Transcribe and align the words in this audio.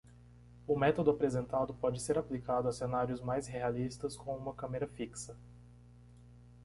O 0.67 0.75
método 0.75 1.11
apresentado 1.11 1.75
pode 1.75 2.01
ser 2.01 2.17
aplicado 2.17 2.67
a 2.67 2.71
cenários 2.71 3.21
mais 3.21 3.45
realistas 3.45 4.17
com 4.17 4.35
uma 4.35 4.51
câmera 4.51 4.87
fixa. 4.87 5.37